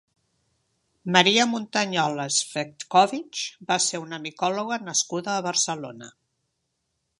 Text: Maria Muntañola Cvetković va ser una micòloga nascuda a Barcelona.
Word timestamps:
Maria 1.15 1.43
Muntañola 1.51 2.25
Cvetković 2.37 3.43
va 3.73 3.79
ser 3.89 4.03
una 4.07 4.21
micòloga 4.25 4.83
nascuda 4.89 5.37
a 5.37 5.47
Barcelona. 5.51 6.13